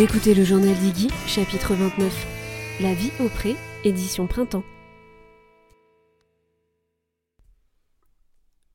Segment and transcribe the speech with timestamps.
[0.00, 2.80] Écoutez le journal d'Iggy, chapitre 29.
[2.80, 3.54] La vie au pré,
[3.84, 4.64] édition printemps.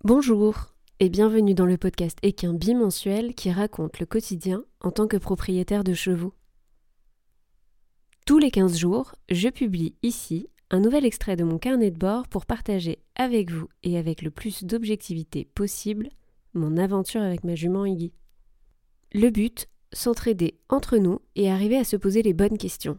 [0.04, 5.18] Bonjour et bienvenue dans le podcast équin bimensuel qui raconte le quotidien en tant que
[5.18, 6.36] propriétaire de chevaux.
[8.28, 12.28] Tous les 15 jours, je publie ici un nouvel extrait de mon carnet de bord
[12.28, 16.10] pour partager avec vous et avec le plus d'objectivité possible
[16.54, 18.14] mon aventure avec ma jument Iggy.
[19.12, 22.98] Le but, s'entraider entre nous et arriver à se poser les bonnes questions.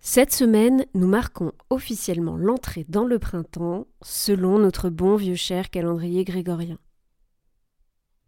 [0.00, 6.24] Cette semaine, nous marquons officiellement l'entrée dans le printemps selon notre bon vieux cher calendrier
[6.24, 6.78] grégorien.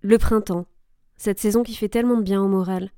[0.02, 0.66] Le printemps,
[1.16, 2.90] cette saison qui fait tellement de bien au moral.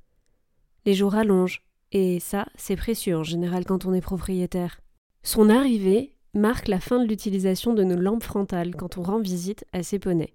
[0.87, 1.63] Les jours allongent,
[1.93, 4.81] et ça, c'est précieux en général quand on est propriétaire.
[5.23, 9.65] Son arrivée marque la fin de l'utilisation de nos lampes frontales quand on rend visite
[9.73, 10.35] à ses poneys.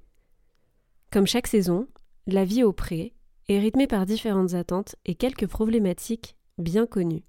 [1.12, 1.88] Comme chaque saison,
[2.26, 3.14] la vie au pré
[3.50, 7.24] est rythmée par différentes attentes et quelques problématiques bien connues.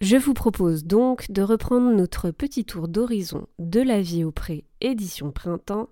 [0.00, 4.64] Je vous propose donc de reprendre notre petit tour d'horizon de la vie au pré
[4.80, 5.88] édition printemps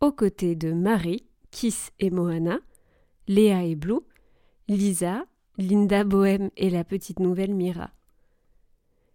[0.00, 2.58] aux côtés de Marie, Kiss et Moana,
[3.26, 4.00] Léa et Blue,
[4.68, 5.24] Lisa,
[5.56, 7.90] Linda Bohème et la petite nouvelle Mira.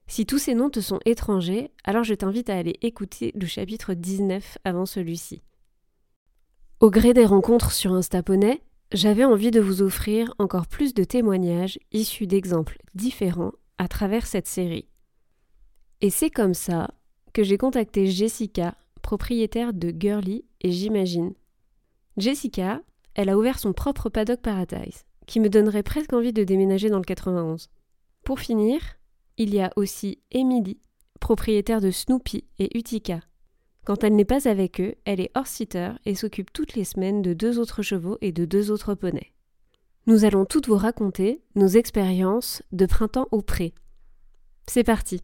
[0.07, 3.93] Si tous ces noms te sont étrangers, alors je t'invite à aller écouter le chapitre
[3.93, 5.41] 19 avant celui-ci.
[6.81, 8.61] Au gré des rencontres sur Instaponnet,
[8.93, 14.47] j'avais envie de vous offrir encore plus de témoignages issus d'exemples différents à travers cette
[14.47, 14.87] série.
[16.01, 16.91] Et c'est comme ça
[17.33, 21.33] que j'ai contacté Jessica, propriétaire de Girly et J'imagine.
[22.17, 22.81] Jessica,
[23.15, 26.99] elle a ouvert son propre paddock Paradise, qui me donnerait presque envie de déménager dans
[26.99, 27.69] le 91.
[28.23, 28.79] Pour finir,
[29.37, 30.79] il y a aussi Emily,
[31.19, 33.21] propriétaire de Snoopy et Utica,
[33.85, 37.33] quand elle n'est pas avec eux, elle est hors-sitter et s'occupe toutes les semaines de
[37.33, 39.33] deux autres chevaux et de deux autres poneys.
[40.07, 43.73] Nous allons toutes vous raconter nos expériences de printemps au pré.
[44.67, 45.21] C'est parti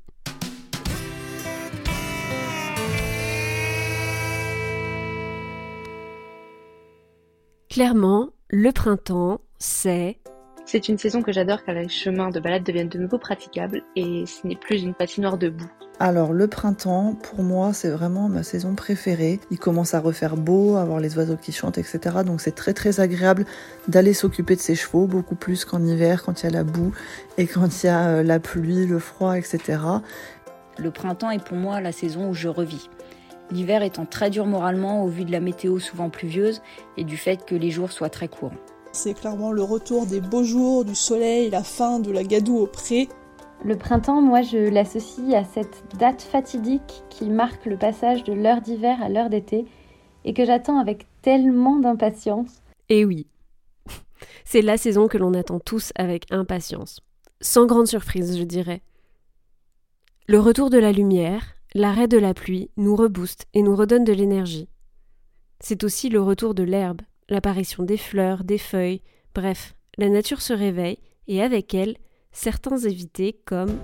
[7.70, 10.20] Clairement, le printemps, c'est
[10.72, 14.26] c'est une saison que j'adore car les chemins de balade deviennent de nouveau praticables et
[14.28, 15.72] ce n'est plus une patinoire de boue.
[16.00, 19.40] Alors le printemps, pour moi, c'est vraiment ma saison préférée.
[19.50, 22.18] Il commence à refaire beau, à voir les oiseaux qui chantent, etc.
[22.24, 23.46] Donc c'est très très agréable
[23.88, 26.94] d'aller s'occuper de ses chevaux, beaucoup plus qu'en hiver quand il y a la boue
[27.40, 29.80] et quand il y a euh, la pluie, le froid, etc.
[30.78, 32.90] Le printemps est pour moi la saison où je revis.
[33.50, 36.62] L'hiver étant très dur moralement au vu de la météo souvent pluvieuse
[36.96, 38.54] et du fait que les jours soient très courts.
[38.92, 42.68] C'est clairement le retour des beaux jours, du soleil, la fin de la gadoue au
[42.68, 43.08] pré.
[43.64, 48.62] Le printemps, moi, je l'associe à cette date fatidique qui marque le passage de l'heure
[48.62, 49.66] d'hiver à l'heure d'été
[50.26, 52.62] et que j'attends avec tellement d'impatience.
[52.90, 53.28] Et oui,
[54.44, 57.00] c'est la saison que l'on attend tous avec impatience.
[57.42, 58.82] Sans grande surprise, je dirais.
[60.28, 64.14] Le retour de la lumière, l'arrêt de la pluie nous rebooste et nous redonne de
[64.14, 64.68] l'énergie.
[65.60, 69.02] C'est aussi le retour de l'herbe, l'apparition des fleurs, des feuilles,
[69.34, 71.96] bref, la nature se réveille et avec elle,
[72.32, 73.78] certains évités comme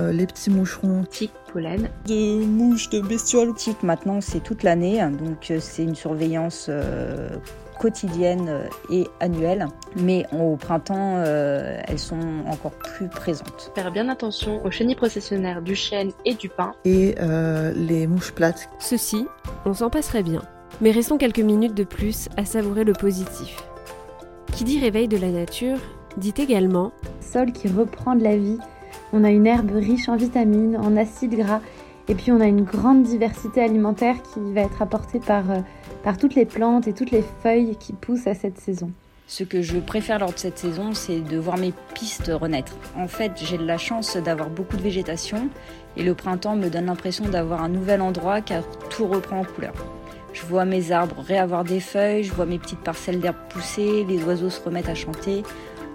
[0.00, 3.54] euh, les petits moucherons, tiques, pollen, de mouches, de bestioles.
[3.54, 7.30] Tiques maintenant c'est toute l'année, donc euh, c'est une surveillance euh,
[7.78, 9.66] quotidienne et annuelle,
[9.96, 12.18] mais au printemps elles sont
[12.48, 13.70] encore plus présentes.
[13.76, 16.72] Faire bien attention aux chenilles processionnaires du chêne et du pin.
[16.84, 17.14] Et
[17.76, 18.68] les mouches plates.
[18.80, 19.26] Ceci,
[19.64, 20.42] on s'en passerait bien.
[20.80, 23.56] Mais restons quelques minutes de plus à savourer le positif.
[24.52, 25.78] Qui dit réveil de la nature
[26.16, 28.58] dit également sol qui reprend de la vie.
[29.12, 31.60] On a une herbe riche en vitamines, en acides gras,
[32.08, 35.60] et puis on a une grande diversité alimentaire qui va être apportée par, euh,
[36.04, 38.90] par toutes les plantes et toutes les feuilles qui poussent à cette saison.
[39.26, 42.76] Ce que je préfère lors de cette saison, c'est de voir mes pistes renaître.
[42.96, 45.50] En fait, j'ai de la chance d'avoir beaucoup de végétation
[45.96, 49.74] et le printemps me donne l'impression d'avoir un nouvel endroit car tout reprend en couleur.
[50.32, 54.22] Je vois mes arbres réavoir des feuilles, je vois mes petites parcelles d'herbe pousser, les
[54.24, 55.42] oiseaux se remettent à chanter.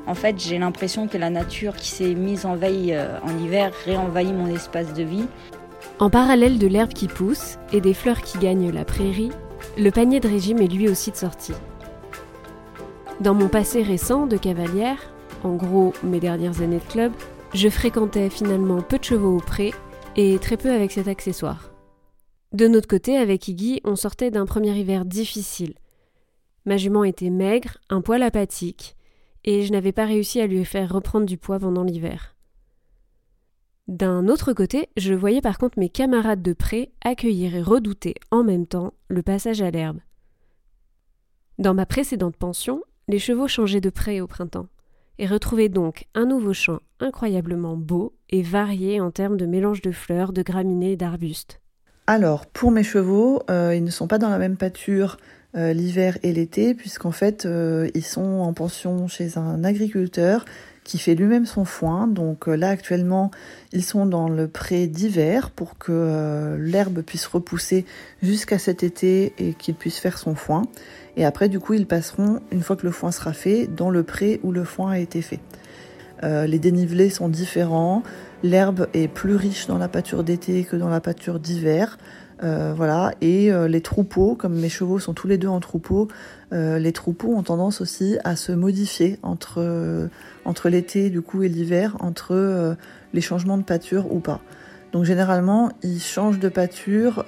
[0.05, 3.71] En fait, j'ai l'impression que la nature qui s'est mise en veille euh, en hiver
[3.85, 5.25] réenvahit mon espace de vie.
[5.99, 9.31] En parallèle de l'herbe qui pousse et des fleurs qui gagnent la prairie,
[9.77, 11.53] le panier de régime est lui aussi de sortie.
[13.21, 15.13] Dans mon passé récent de cavalière,
[15.43, 17.13] en gros mes dernières années de club,
[17.53, 19.73] je fréquentais finalement peu de chevaux au pré
[20.15, 21.72] et très peu avec cet accessoire.
[22.53, 25.73] De notre côté, avec Iggy, on sortait d'un premier hiver difficile.
[26.65, 28.95] Ma jument était maigre, un poil apathique,
[29.43, 32.35] et je n'avais pas réussi à lui faire reprendre du poids pendant l'hiver.
[33.87, 38.43] D'un autre côté, je voyais par contre mes camarades de près accueillir et redouter en
[38.43, 39.99] même temps le passage à l'herbe.
[41.57, 44.67] Dans ma précédente pension, les chevaux changeaient de près au printemps.
[45.19, 49.91] et retrouvez donc un nouveau champ incroyablement beau et varié en termes de mélange de
[49.91, 51.62] fleurs, de graminées et d'arbustes.
[52.05, 55.17] Alors, pour mes chevaux, euh, ils ne sont pas dans la même pâture
[55.55, 60.43] euh, l'hiver et l'été, puisqu'en fait, euh, ils sont en pension chez un agriculteur
[60.83, 62.07] qui fait lui-même son foin.
[62.07, 63.31] Donc là, actuellement,
[63.71, 67.85] ils sont dans le pré d'hiver pour que l'herbe puisse repousser
[68.21, 70.63] jusqu'à cet été et qu'il puisse faire son foin.
[71.15, 74.03] Et après, du coup, ils passeront, une fois que le foin sera fait, dans le
[74.03, 75.39] pré où le foin a été fait.
[76.23, 78.01] Les dénivelés sont différents.
[78.43, 81.97] L'herbe est plus riche dans la pâture d'été que dans la pâture d'hiver.
[82.43, 86.09] Euh, voilà, et euh, les troupeaux, comme mes chevaux sont tous les deux en troupeau,
[86.51, 90.09] euh, les troupeaux ont tendance aussi à se modifier entre,
[90.43, 92.75] entre l'été du coup et l'hiver, entre
[93.13, 94.41] les changements de pâture ou pas.
[94.91, 97.25] Donc généralement, ils changent de pâture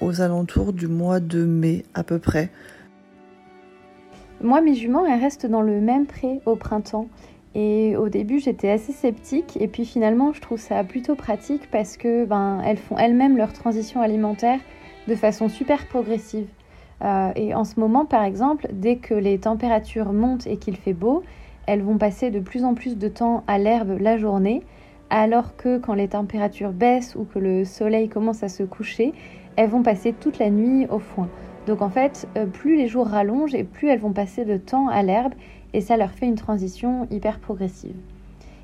[0.00, 2.50] aux alentours du mois de mai à peu près.
[4.42, 7.08] Moi, mes juments, elles restent dans le même pré au printemps.
[7.58, 9.56] Et au début, j'étais assez sceptique.
[9.58, 13.54] Et puis finalement, je trouve ça plutôt pratique parce que ben, elles font elles-mêmes leur
[13.54, 14.60] transition alimentaire
[15.08, 16.48] de façon super progressive.
[17.02, 20.92] Euh, et en ce moment, par exemple, dès que les températures montent et qu'il fait
[20.92, 21.22] beau,
[21.66, 24.62] elles vont passer de plus en plus de temps à l'herbe la journée,
[25.08, 29.14] alors que quand les températures baissent ou que le soleil commence à se coucher,
[29.56, 31.28] elles vont passer toute la nuit au foin.
[31.66, 34.88] Donc en fait, euh, plus les jours rallongent et plus elles vont passer de temps
[34.88, 35.32] à l'herbe
[35.76, 37.94] et ça leur fait une transition hyper progressive.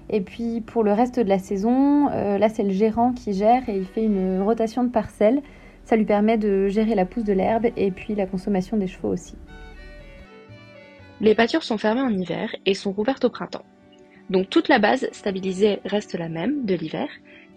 [0.08, 3.68] Et puis pour le reste de la saison, euh, là c'est le gérant qui gère
[3.68, 5.42] et il fait une rotation de parcelles.
[5.84, 9.10] Ça lui permet de gérer la pousse de l'herbe et puis la consommation des chevaux
[9.10, 9.34] aussi.
[11.20, 13.66] Les pâtures sont fermées en hiver et sont rouvertes au printemps.
[14.30, 17.08] Donc toute la base stabilisée reste la même de l'hiver,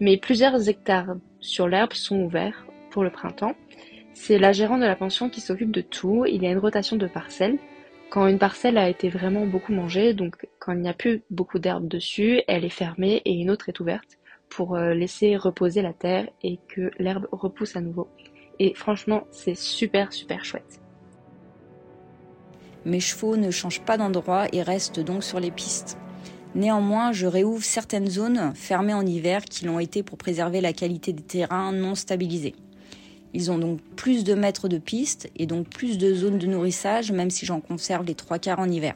[0.01, 3.55] mais plusieurs hectares sur l'herbe sont ouverts pour le printemps.
[4.13, 6.25] C'est la gérante de la pension qui s'occupe de tout.
[6.25, 7.57] Il y a une rotation de parcelles
[8.09, 11.59] quand une parcelle a été vraiment beaucoup mangée, donc quand il n'y a plus beaucoup
[11.59, 14.17] d'herbe dessus, elle est fermée et une autre est ouverte
[14.49, 18.07] pour euh, laisser reposer la terre et que l'herbe repousse à nouveau.
[18.59, 20.81] Et franchement, c'est super super chouette.
[22.85, 25.97] Mes chevaux ne changent pas d'endroit et restent donc sur les pistes.
[26.53, 31.11] Néanmoins, je réouvre certaines zones fermées en hiver qui l'ont été pour préserver la qualité
[31.11, 32.55] des terrains non stabilisés.
[33.35, 37.11] Ils ont donc plus de mètres de piste et donc plus de zones de nourrissage,
[37.11, 38.95] même si j'en conserve les trois quarts en hiver.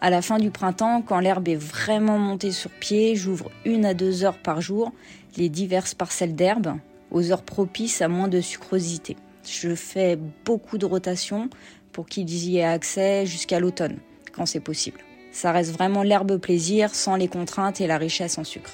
[0.00, 3.94] À la fin du printemps, quand l'herbe est vraiment montée sur pied, j'ouvre une à
[3.94, 4.90] deux heures par jour
[5.36, 6.74] les diverses parcelles d'herbe
[7.12, 9.16] aux heures propices à moins de sucrosité.
[9.48, 11.48] Je fais beaucoup de rotation
[11.92, 13.98] pour qu'ils y aient accès jusqu'à l'automne,
[14.32, 14.98] quand c'est possible.
[15.30, 18.72] Ça reste vraiment l'herbe plaisir sans les contraintes et la richesse en sucre.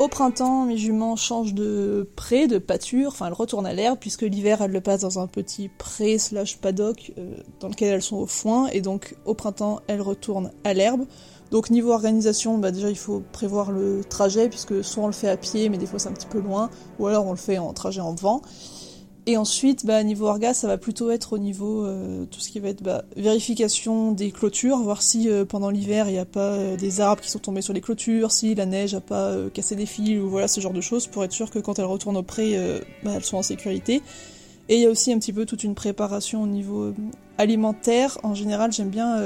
[0.00, 4.22] Au printemps, mes juments changent de pré, de pâture, enfin elles retournent à l'herbe, puisque
[4.22, 8.16] l'hiver elles le passent dans un petit pré slash paddock euh, dans lequel elles sont
[8.16, 11.06] au foin, et donc au printemps elles retournent à l'herbe.
[11.52, 15.28] Donc niveau organisation, bah déjà il faut prévoir le trajet, puisque soit on le fait
[15.28, 17.58] à pied, mais des fois c'est un petit peu loin, ou alors on le fait
[17.58, 18.42] en trajet en vent.
[19.26, 22.60] Et ensuite, bah, niveau orga, ça va plutôt être au niveau euh, tout ce qui
[22.60, 26.52] va être bah, vérification des clôtures, voir si euh, pendant l'hiver il n'y a pas
[26.52, 29.76] euh, des arbres qui sont tombés sur les clôtures, si la neige n'a pas cassé
[29.76, 32.18] des fils ou voilà ce genre de choses pour être sûr que quand elles retournent
[32.18, 32.58] au pré,
[33.02, 34.02] bah, elles sont en sécurité.
[34.68, 36.92] Et il y a aussi un petit peu toute une préparation au niveau
[37.38, 38.18] alimentaire.
[38.22, 39.20] En général, j'aime bien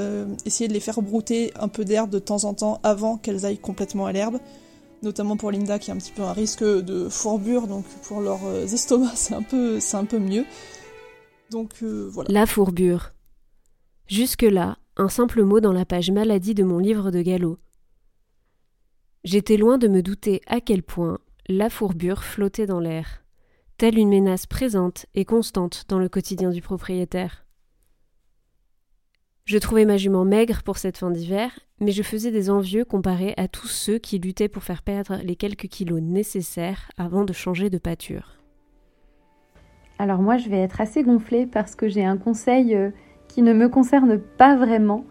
[0.45, 3.57] essayer de les faire brouter un peu d'herbe de temps en temps avant qu'elles aillent
[3.57, 4.39] complètement à l'herbe
[5.01, 8.45] notamment pour Linda qui a un petit peu un risque de fourbure, donc pour leurs
[8.45, 10.45] euh, estomacs c'est un peu, mieux.
[11.51, 12.31] Donc euh, voilà.
[12.31, 13.13] La fourbure.
[14.07, 17.57] Jusque-là, un simple mot dans la page maladie de mon livre de galop.
[19.23, 23.23] J'étais loin de me douter à quel point la fourbure flottait dans l'air,
[23.77, 27.45] telle une menace présente et constante dans le quotidien du propriétaire.
[29.45, 33.33] Je trouvais ma jument maigre pour cette fin d'hiver, mais je faisais des envieux comparés
[33.37, 37.69] à tous ceux qui luttaient pour faire perdre les quelques kilos nécessaires avant de changer
[37.69, 38.39] de pâture.
[39.97, 42.89] Alors moi, je vais être assez gonflée parce que j'ai un conseil euh,
[43.27, 45.05] qui ne me concerne pas vraiment.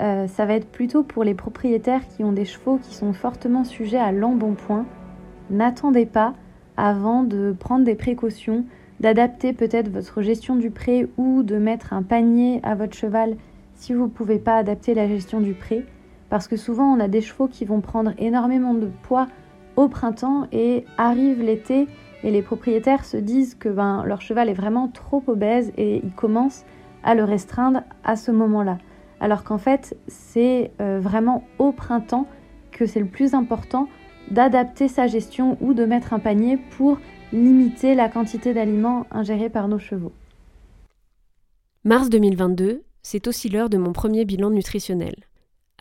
[0.00, 3.64] Euh, ça va être plutôt pour les propriétaires qui ont des chevaux qui sont fortement
[3.64, 4.86] sujets à l'embonpoint.
[5.50, 6.34] N'attendez pas
[6.76, 8.64] avant de prendre des précautions,
[9.00, 13.36] d'adapter peut-être votre gestion du pré ou de mettre un panier à votre cheval
[13.74, 15.84] si vous ne pouvez pas adapter la gestion du pré,
[16.30, 19.26] parce que souvent on a des chevaux qui vont prendre énormément de poids
[19.76, 21.88] au printemps et arrive l'été
[22.22, 26.12] et les propriétaires se disent que ben, leur cheval est vraiment trop obèse et ils
[26.12, 26.64] commencent
[27.02, 28.78] à le restreindre à ce moment-là.
[29.20, 32.26] Alors qu'en fait, c'est euh, vraiment au printemps
[32.72, 33.88] que c'est le plus important
[34.30, 36.98] d'adapter sa gestion ou de mettre un panier pour
[37.32, 40.12] limiter la quantité d'aliments ingérés par nos chevaux.
[41.84, 45.14] Mars 2022, c'est aussi l'heure de mon premier bilan nutritionnel.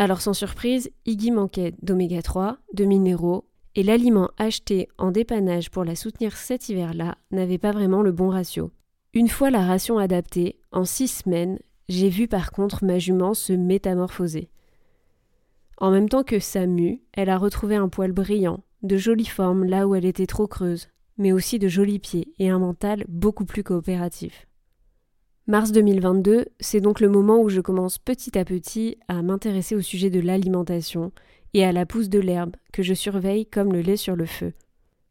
[0.01, 5.83] Alors sans surprise, Iggy manquait d'oméga 3, de minéraux, et l'aliment acheté en dépannage pour
[5.83, 8.71] la soutenir cet hiver-là n'avait pas vraiment le bon ratio.
[9.13, 13.51] Une fois la ration adaptée, en six semaines, j'ai vu par contre ma jument se
[13.51, 14.49] métamorphoser.
[15.77, 19.65] En même temps que sa mue, elle a retrouvé un poil brillant, de jolies formes
[19.65, 20.87] là où elle était trop creuse,
[21.17, 24.48] mais aussi de jolis pieds et un mental beaucoup plus coopératif.
[25.49, 29.81] Mars 2022, c'est donc le moment où je commence petit à petit à m'intéresser au
[29.81, 31.11] sujet de l'alimentation
[31.55, 34.53] et à la pousse de l'herbe que je surveille comme le lait sur le feu.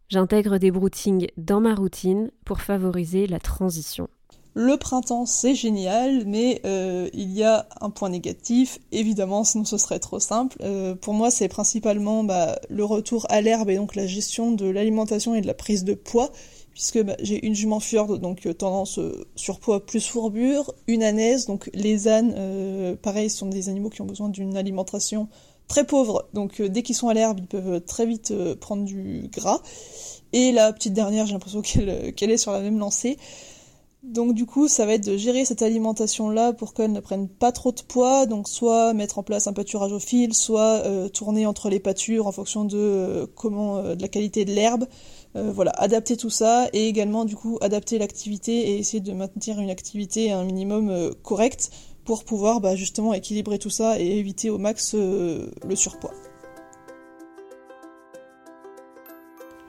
[0.08, 4.06] J'intègre des broutings dans ma routine pour favoriser la transition.
[4.54, 9.76] Le printemps, c'est génial, mais euh, il y a un point négatif, évidemment, sinon ce
[9.76, 10.56] serait trop simple.
[10.62, 14.66] Euh, pour moi, c'est principalement bah, le retour à l'herbe et donc la gestion de
[14.66, 16.30] l'alimentation et de la prise de poids,
[16.78, 19.00] puisque bah, j'ai une jument fjord, donc euh, tendance
[19.34, 24.28] surpoids plus fourbure, une ânaise, donc les ânes, pareil, sont des animaux qui ont besoin
[24.28, 25.26] d'une alimentation
[25.66, 29.60] très pauvre, donc dès qu'ils sont à l'herbe, ils peuvent très vite prendre du gras.
[30.32, 33.18] Et la petite dernière, j'ai l'impression qu'elle est sur la même lancée.
[34.04, 37.50] Donc du coup, ça va être de gérer cette alimentation-là pour qu'elle ne prenne pas
[37.50, 38.26] trop de poids.
[38.26, 42.28] Donc soit mettre en place un pâturage au fil, soit euh, tourner entre les pâtures
[42.28, 44.86] en fonction de euh, comment euh, la qualité de l'herbe.
[45.34, 49.70] voilà, adapter tout ça et également du coup adapter l'activité et essayer de maintenir une
[49.70, 51.70] activité à un minimum correct
[52.04, 56.14] pour pouvoir bah, justement équilibrer tout ça et éviter au max le surpoids.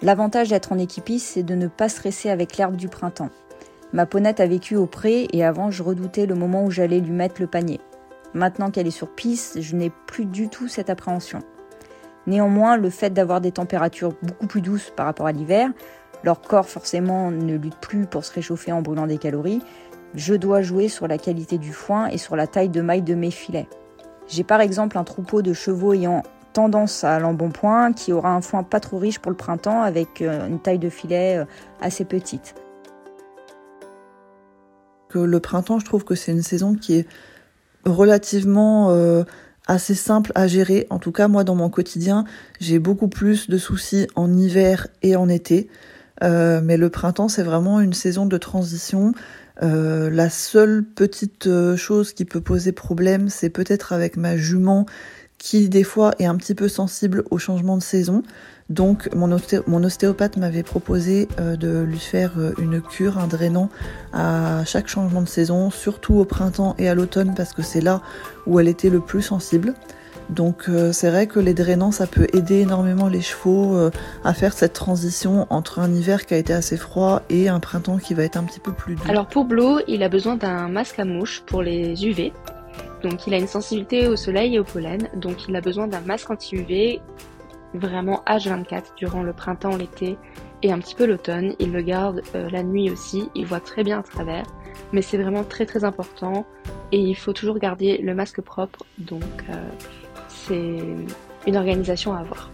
[0.01, 3.29] L'avantage d'être en équipiste, c'est de ne pas stresser avec l'herbe du printemps.
[3.91, 7.11] Ma ponette a vécu au pré et avant je redoutais le moment où j'allais lui
[7.11, 7.79] mettre le panier.
[8.35, 11.39] Maintenant qu'elle est sur piste, je n'ai plus du tout cette appréhension.
[12.27, 15.71] Néanmoins, le fait d'avoir des températures beaucoup plus douces par rapport à l'hiver,
[16.23, 19.63] leur corps forcément ne lutte plus pour se réchauffer en brûlant des calories,
[20.13, 23.15] je dois jouer sur la qualité du foin et sur la taille de maille de
[23.15, 23.67] mes filets.
[24.27, 26.21] J'ai par exemple un troupeau de chevaux ayant
[26.53, 30.47] tendance à l'embonpoint qui aura un foin pas trop riche pour le printemps avec euh,
[30.47, 31.45] une taille de filet euh,
[31.81, 32.55] assez petite
[35.09, 37.07] que le printemps, je trouve que c'est une saison qui est
[37.85, 39.23] relativement euh,
[39.67, 40.87] assez simple à gérer.
[40.89, 42.25] En tout cas, moi, dans mon quotidien,
[42.59, 45.69] j'ai beaucoup plus de soucis en hiver et en été.
[46.23, 49.13] Euh, mais le printemps, c'est vraiment une saison de transition.
[49.61, 54.85] Euh, la seule petite chose qui peut poser problème, c'est peut-être avec ma jument
[55.37, 58.23] qui des fois est un petit peu sensible au changement de saison.
[58.69, 63.69] Donc mon, ostéopathe m'avait proposé euh, de lui faire euh, une cure, un drainant
[64.13, 68.01] à chaque changement de saison, surtout au printemps et à l'automne parce que c'est là
[68.45, 69.73] où elle était le plus sensible.
[70.29, 73.75] Donc euh, c'est vrai que les drainants, ça peut aider énormément les chevaux
[74.23, 77.97] à faire cette transition entre un hiver qui a été assez froid et un printemps
[77.97, 79.01] qui va être un petit peu plus doux.
[79.07, 82.31] Alors pour Blo, il a besoin d'un masque à mouche pour les UV.
[83.01, 86.01] Donc il a une sensibilité au soleil et au pollen, donc il a besoin d'un
[86.01, 87.01] masque anti-UV
[87.73, 90.17] vraiment H24 durant le printemps, l'été
[90.63, 91.55] et un petit peu l'automne.
[91.59, 94.45] Il le garde euh, la nuit aussi, il voit très bien à travers,
[94.91, 96.45] mais c'est vraiment très très important
[96.91, 99.69] et il faut toujours garder le masque propre, donc euh,
[100.27, 100.79] c'est
[101.47, 102.49] une organisation à avoir.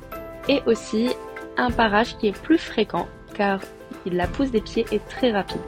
[0.47, 1.09] Et aussi
[1.57, 3.61] un parage qui est plus fréquent car
[4.05, 5.61] la pousse des pieds est très rapide.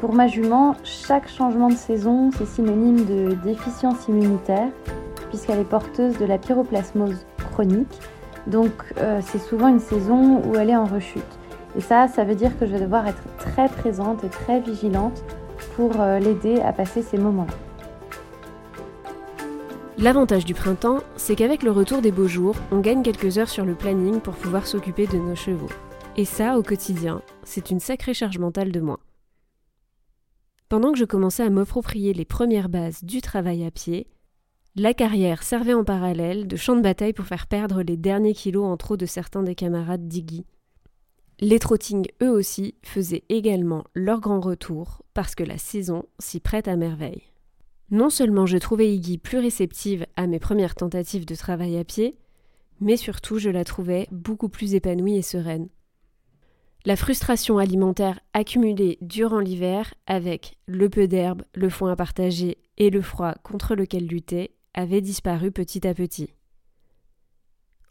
[0.00, 4.68] Pour ma jument, chaque changement de saison, c'est synonyme de déficience immunitaire,
[5.28, 7.26] puisqu'elle est porteuse de la pyroplasmose
[8.46, 11.22] Donc euh, c'est souvent une saison où elle est en rechute.
[11.76, 15.22] Et ça, ça veut dire que je vais devoir être très présente et très vigilante
[15.76, 17.52] pour euh, l'aider à passer ces moments-là.
[19.98, 23.66] L'avantage du printemps, c'est qu'avec le retour des beaux jours, on gagne quelques heures sur
[23.66, 25.68] le planning pour pouvoir s'occuper de nos chevaux.
[26.16, 28.98] Et ça, au quotidien, c'est une sacrée charge mentale de moins.
[30.70, 34.06] Pendant que je commençais à m'approprier les premières bases du travail à pied,
[34.76, 38.64] la carrière servait en parallèle de champ de bataille pour faire perdre les derniers kilos
[38.64, 40.46] en trop de certains des camarades d'Iggy.
[41.40, 46.68] Les trottings, eux aussi, faisaient également leur grand retour parce que la saison s'y prête
[46.68, 47.22] à merveille.
[47.90, 52.16] Non seulement je trouvais Iggy plus réceptive à mes premières tentatives de travail à pied,
[52.78, 55.68] mais surtout je la trouvais beaucoup plus épanouie et sereine.
[56.86, 62.90] La frustration alimentaire accumulée durant l'hiver, avec le peu d'herbe, le foin à partager et
[62.90, 66.34] le froid contre lequel lutter, avait disparu petit à petit.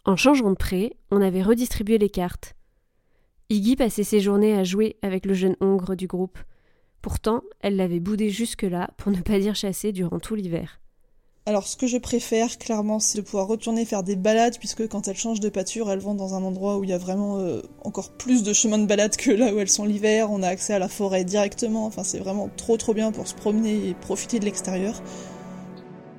[0.05, 2.55] En changeant de pré, on avait redistribué les cartes.
[3.49, 6.37] Iggy passait ses journées à jouer avec le jeune hongre du groupe.
[7.01, 10.79] Pourtant, elle l'avait boudé jusque-là, pour ne pas dire chassé, durant tout l'hiver.
[11.45, 15.07] Alors, ce que je préfère, clairement, c'est de pouvoir retourner faire des balades, puisque quand
[15.07, 17.61] elles changent de pâture, elles vont dans un endroit où il y a vraiment euh,
[17.83, 20.29] encore plus de chemins de balade que là où elles sont l'hiver.
[20.29, 21.87] On a accès à la forêt directement.
[21.87, 25.01] Enfin, c'est vraiment trop trop bien pour se promener et profiter de l'extérieur.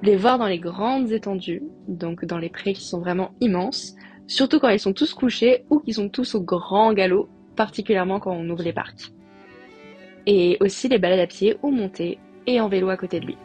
[0.02, 3.94] Les voir dans les grandes étendues, donc dans les prés qui sont vraiment immenses,
[4.26, 8.32] surtout quand ils sont tous couchés ou qu'ils sont tous au grand galop, particulièrement quand
[8.32, 9.12] on ouvre les parcs.
[10.26, 13.36] Et aussi les balades à pied ou montées et en vélo à côté de lui.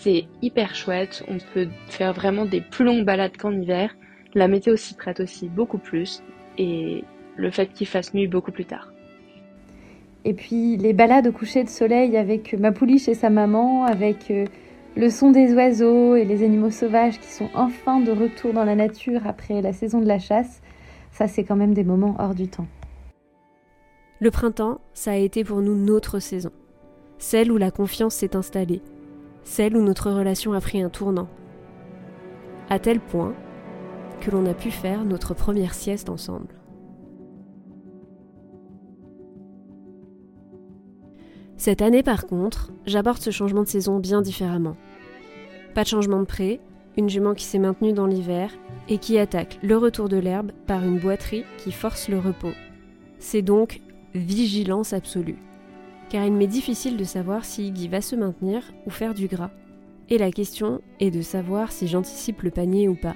[0.00, 3.94] C'est hyper chouette, on peut faire vraiment des plus longues balades qu'en hiver,
[4.34, 6.22] la météo s'y prête aussi beaucoup plus,
[6.58, 7.04] et
[7.36, 8.92] le fait qu'il fasse nuit beaucoup plus tard.
[10.24, 14.30] Et puis les balades au coucher de soleil avec ma pouliche et sa maman, avec
[14.30, 14.44] euh,
[14.94, 18.74] le son des oiseaux et les animaux sauvages qui sont enfin de retour dans la
[18.74, 20.60] nature après la saison de la chasse,
[21.10, 22.66] ça c'est quand même des moments hors du temps.
[24.20, 26.52] Le printemps, ça a été pour nous notre saison.
[27.18, 28.82] Celle où la confiance s'est installée.
[29.44, 31.28] Celle où notre relation a pris un tournant.
[32.68, 33.34] À tel point
[34.20, 36.54] que l'on a pu faire notre première sieste ensemble.
[41.62, 44.76] Cette année, par contre, j'aborde ce changement de saison bien différemment.
[45.74, 46.58] Pas de changement de pré,
[46.96, 48.50] une jument qui s'est maintenue dans l'hiver
[48.88, 52.50] et qui attaque le retour de l'herbe par une boiterie qui force le repos.
[53.20, 53.80] C'est donc
[54.12, 55.38] vigilance absolue.
[56.10, 59.52] Car il m'est difficile de savoir si Iggy va se maintenir ou faire du gras.
[60.10, 63.14] Et la question est de savoir si j'anticipe le panier ou pas.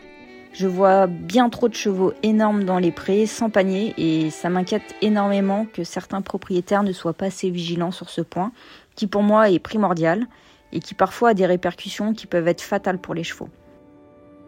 [0.58, 4.94] Je vois bien trop de chevaux énormes dans les prés, sans panier, et ça m'inquiète
[5.02, 8.52] énormément que certains propriétaires ne soient pas assez vigilants sur ce point,
[8.94, 10.26] qui pour moi est primordial,
[10.72, 13.50] et qui parfois a des répercussions qui peuvent être fatales pour les chevaux.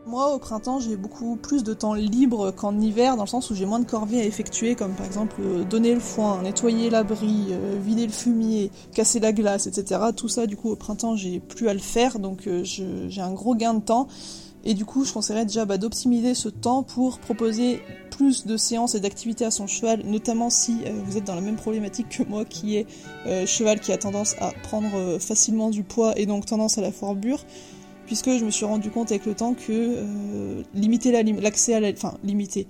[0.06, 3.54] Moi, au printemps, j'ai beaucoup plus de temps libre qu'en hiver, dans le sens où
[3.54, 7.48] j'ai moins de corvées à effectuer, comme par exemple euh, donner le foin, nettoyer l'abri,
[7.50, 10.00] euh, vider le fumier, casser la glace, etc.
[10.16, 13.34] Tout ça, du coup, au printemps, j'ai plus à le faire, donc euh, j'ai un
[13.34, 14.08] gros gain de temps.
[14.64, 18.94] Et du coup, je conseillerais déjà bah, d'optimiser ce temps pour proposer plus de séances
[18.94, 22.24] et d'activités à son cheval, notamment si euh, vous êtes dans la même problématique que
[22.24, 22.86] moi, qui est
[23.26, 26.80] euh, cheval qui a tendance à prendre euh, facilement du poids et donc tendance à
[26.80, 27.44] la forbure.
[28.06, 30.02] Puisque je me suis rendu compte avec le temps que
[30.74, 32.66] limiter l'accès à la, enfin limiter,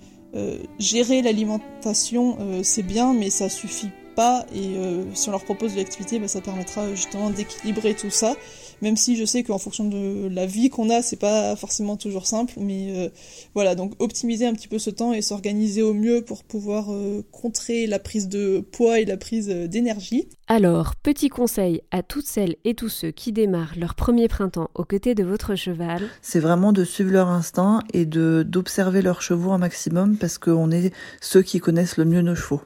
[0.81, 4.45] gérer l'alimentation, c'est bien, mais ça suffit pas.
[4.53, 4.75] Et
[5.15, 8.35] si on leur propose de l'activité, bah, ça permettra justement d'équilibrer tout ça
[8.83, 12.27] même si je sais qu'en fonction de la vie qu'on a, c'est pas forcément toujours
[12.27, 13.09] simple, mais euh,
[13.55, 17.23] voilà, donc optimiser un petit peu ce temps et s'organiser au mieux pour pouvoir euh,
[17.33, 20.29] contrer la prise de poids et la prise euh, d'énergie.
[20.47, 24.85] Alors, petit conseil à toutes celles et tous ceux qui démarrent leur premier printemps aux
[24.85, 26.03] côtés de votre cheval.
[26.23, 30.71] C'est vraiment de suivre leur instinct et de d'observer leurs chevaux un maximum parce qu'on
[30.71, 32.63] est ceux qui connaissent le mieux nos chevaux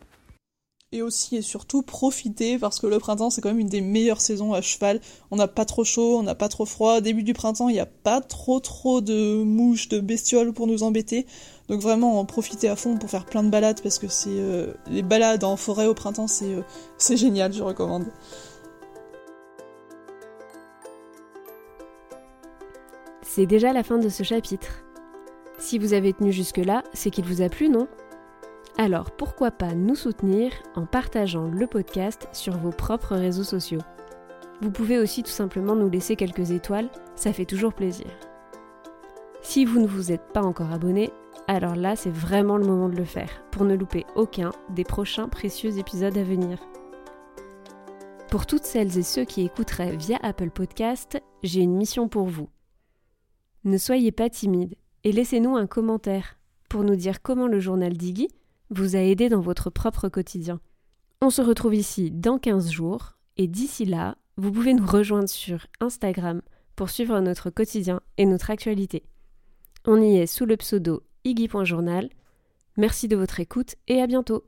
[0.92, 4.20] et aussi et surtout profiter parce que le printemps c'est quand même une des meilleures
[4.20, 5.00] saisons à cheval.
[5.30, 7.00] On n'a pas trop chaud, on n'a pas trop froid.
[7.00, 10.82] Début du printemps, il n'y a pas trop trop de mouches, de bestioles pour nous
[10.82, 11.26] embêter.
[11.68, 14.74] Donc vraiment en profiter à fond pour faire plein de balades parce que c'est euh,
[14.88, 16.62] les balades en forêt au printemps c'est euh,
[16.98, 18.06] c'est génial, je recommande.
[23.22, 24.84] C'est déjà la fin de ce chapitre.
[25.58, 27.86] Si vous avez tenu jusque-là, c'est qu'il vous a plu, non?
[28.78, 33.82] Alors pourquoi pas nous soutenir en partageant le podcast sur vos propres réseaux sociaux?
[34.60, 38.06] Vous pouvez aussi tout simplement nous laisser quelques étoiles, ça fait toujours plaisir.
[39.42, 41.10] Si vous ne vous êtes pas encore abonné,
[41.48, 45.28] alors là c'est vraiment le moment de le faire pour ne louper aucun des prochains
[45.28, 46.58] précieux épisodes à venir.
[48.30, 52.48] Pour toutes celles et ceux qui écouteraient via Apple Podcast, j'ai une mission pour vous.
[53.64, 56.38] Ne soyez pas timide et laissez-nous un commentaire
[56.70, 58.28] pour nous dire comment le journal d'Iggy
[58.72, 60.60] vous a aidé dans votre propre quotidien.
[61.20, 65.66] On se retrouve ici dans 15 jours et d'ici là, vous pouvez nous rejoindre sur
[65.80, 66.42] Instagram
[66.74, 69.04] pour suivre notre quotidien et notre actualité.
[69.86, 72.08] On y est sous le pseudo iggy.journal.
[72.76, 74.44] Merci de votre écoute et à bientôt